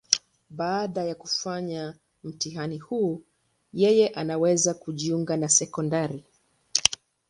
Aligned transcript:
Baada 0.49 1.03
ya 1.05 1.15
kufanya 1.15 1.95
mtihani 2.23 2.77
huu, 2.77 3.21
yeye 3.73 4.07
anaweza 4.07 4.73
kujiunga 4.73 5.37
na 5.37 5.49
sekondari. 5.49 6.25